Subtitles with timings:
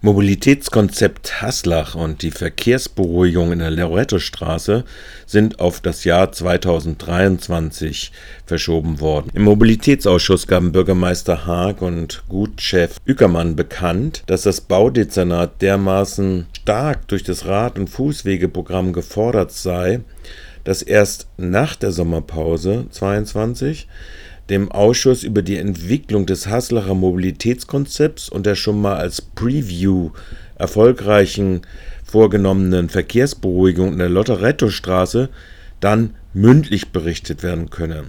[0.00, 4.84] Mobilitätskonzept Haslach und die Verkehrsberuhigung in der Lorettostraße
[5.26, 8.12] sind auf das Jahr 2023
[8.46, 9.30] verschoben worden.
[9.34, 17.24] Im Mobilitätsausschuss gaben Bürgermeister Haag und Gutchef Ueckermann bekannt, dass das Baudezernat dermaßen stark durch
[17.24, 20.02] das Rad- und Fußwegeprogramm gefordert sei,
[20.62, 23.88] dass erst nach der Sommerpause 22
[24.50, 30.10] dem Ausschuss über die Entwicklung des Haslacher Mobilitätskonzepts und der schon mal als Preview
[30.56, 31.62] erfolgreichen
[32.04, 35.28] vorgenommenen Verkehrsberuhigung in der Lotteretto-Straße
[35.80, 38.04] dann mündlich berichtet werden könne.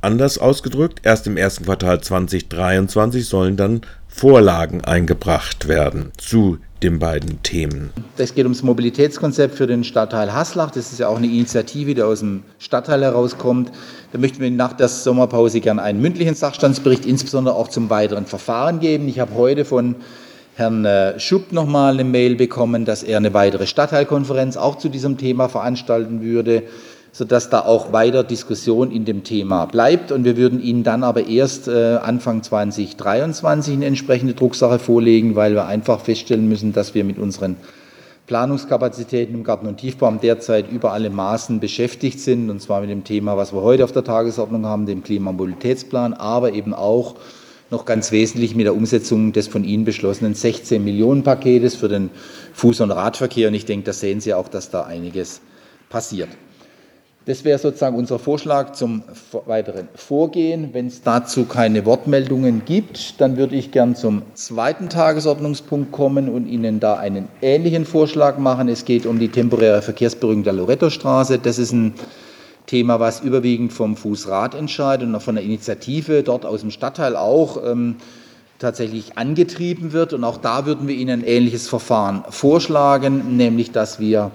[0.00, 7.42] Anders ausgedrückt, erst im ersten Quartal 2023 sollen dann Vorlagen eingebracht werden zu den beiden
[7.42, 7.90] Themen.
[8.16, 10.70] Es geht ums Mobilitätskonzept für den Stadtteil Haslach.
[10.70, 13.70] Das ist ja auch eine Initiative, die aus dem Stadtteil herauskommt.
[14.12, 18.80] Da möchten wir nach der Sommerpause gerne einen mündlichen Sachstandsbericht, insbesondere auch zum weiteren Verfahren
[18.80, 19.08] geben.
[19.08, 19.96] Ich habe heute von
[20.54, 25.16] Herrn äh, Schupp nochmal eine Mail bekommen, dass er eine weitere Stadtteilkonferenz auch zu diesem
[25.16, 26.64] Thema veranstalten würde
[27.12, 30.10] sodass da auch weiter Diskussion in dem Thema bleibt.
[30.10, 35.52] Und wir würden Ihnen dann aber erst äh, Anfang 2023 eine entsprechende Drucksache vorlegen, weil
[35.54, 37.56] wir einfach feststellen müssen, dass wir mit unseren
[38.26, 43.04] Planungskapazitäten im Garten- und Tiefbau derzeit über alle Maßen beschäftigt sind, und zwar mit dem
[43.04, 47.16] Thema, was wir heute auf der Tagesordnung haben, dem Klimamobilitätsplan, aber eben auch
[47.70, 52.10] noch ganz wesentlich mit der Umsetzung des von Ihnen beschlossenen 16 Millionen Paketes für den
[52.56, 53.48] Fuß- und Radverkehr.
[53.48, 55.40] Und ich denke, da sehen Sie auch, dass da einiges
[55.88, 56.28] passiert.
[57.24, 59.04] Das wäre sozusagen unser Vorschlag zum
[59.46, 60.70] weiteren Vorgehen.
[60.72, 66.48] Wenn es dazu keine Wortmeldungen gibt, dann würde ich gern zum zweiten Tagesordnungspunkt kommen und
[66.48, 68.68] Ihnen da einen ähnlichen Vorschlag machen.
[68.68, 71.38] Es geht um die temporäre Verkehrsberuhigung der Lorettostraße.
[71.38, 71.94] Das ist ein
[72.66, 77.62] Thema, was überwiegend vom Fußrad entscheidet und von der Initiative dort aus dem Stadtteil auch
[77.64, 77.96] ähm,
[78.58, 80.12] tatsächlich angetrieben wird.
[80.12, 84.32] Und auch da würden wir Ihnen ein ähnliches Verfahren vorschlagen, nämlich dass wir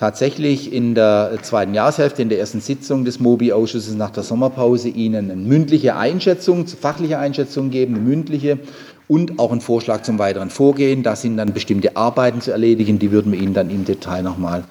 [0.00, 5.30] tatsächlich in der zweiten Jahreshälfte, in der ersten Sitzung des MOBI-Ausschusses nach der Sommerpause Ihnen
[5.30, 8.58] eine mündliche Einschätzung, fachliche Einschätzung geben, eine mündliche
[9.08, 11.02] und auch einen Vorschlag zum weiteren Vorgehen.
[11.02, 14.64] Da sind dann bestimmte Arbeiten zu erledigen, die würden wir Ihnen dann im Detail nochmal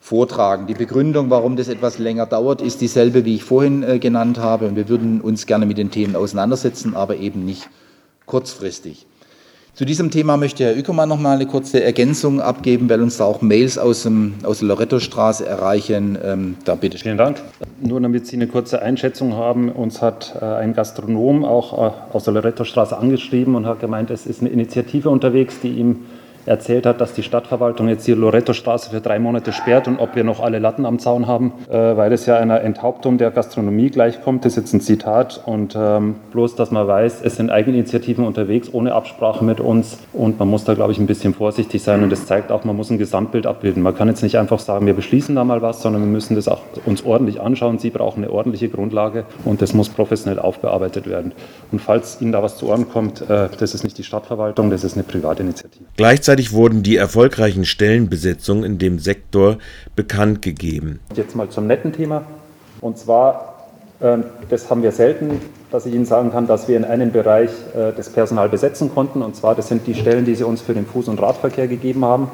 [0.00, 0.66] vortragen.
[0.66, 4.74] Die Begründung, warum das etwas länger dauert, ist dieselbe, wie ich vorhin äh, genannt habe.
[4.74, 7.68] wir würden uns gerne mit den Themen auseinandersetzen, aber eben nicht
[8.24, 9.04] kurzfristig.
[9.74, 13.24] Zu diesem Thema möchte Herr Ueckermann noch mal eine kurze Ergänzung abgeben, weil uns da
[13.24, 16.18] auch Mails aus, dem, aus der Loretto-Straße erreichen.
[16.22, 16.98] Ähm, da bitte.
[16.98, 17.40] Vielen Dank.
[17.80, 22.24] Nur damit Sie eine kurze Einschätzung haben, uns hat äh, ein Gastronom auch äh, aus
[22.24, 26.00] der Loretto-Straße angeschrieben und hat gemeint, es ist eine Initiative unterwegs, die ihm
[26.46, 30.24] erzählt hat, dass die Stadtverwaltung jetzt die Loretto-Straße für drei Monate sperrt und ob wir
[30.24, 34.44] noch alle Latten am Zaun haben, äh, weil es ja einer Enthauptung der Gastronomie gleichkommt.
[34.44, 38.68] Das ist jetzt ein Zitat und ähm, bloß, dass man weiß, es sind Eigeninitiativen unterwegs,
[38.72, 42.10] ohne Absprache mit uns und man muss da, glaube ich, ein bisschen vorsichtig sein und
[42.10, 43.82] das zeigt auch, man muss ein Gesamtbild abbilden.
[43.82, 46.48] Man kann jetzt nicht einfach sagen, wir beschließen da mal was, sondern wir müssen das
[46.48, 47.78] auch uns ordentlich anschauen.
[47.78, 51.32] Sie brauchen eine ordentliche Grundlage und das muss professionell aufbearbeitet werden.
[51.70, 54.84] Und falls Ihnen da was zu Ohren kommt, äh, das ist nicht die Stadtverwaltung, das
[54.84, 55.84] ist eine Privatinitiative.
[55.96, 59.58] Gleichzeitig Gleichzeitig wurden die erfolgreichen Stellenbesetzungen in dem Sektor
[59.94, 61.00] bekannt gegeben.
[61.14, 62.24] Jetzt mal zum netten Thema.
[62.80, 63.68] Und zwar,
[64.00, 64.16] äh,
[64.48, 67.92] das haben wir selten, dass ich Ihnen sagen kann, dass wir in einem Bereich äh,
[67.94, 69.20] das Personal besetzen konnten.
[69.20, 72.02] Und zwar, das sind die Stellen, die Sie uns für den Fuß- und Radverkehr gegeben
[72.02, 72.30] haben.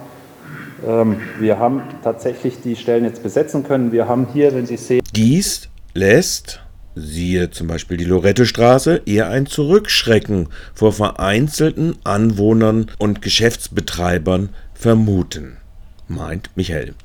[0.86, 3.90] Ähm, wir haben tatsächlich die Stellen jetzt besetzen können.
[3.90, 5.02] Wir haben hier, wenn Sie sehen.
[5.16, 6.60] Dies lässt
[6.98, 15.58] siehe zum Beispiel die Lorettestraße, eher ein Zurückschrecken vor vereinzelten Anwohnern und Geschäftsbetreibern vermuten,
[16.08, 16.94] meint Michael.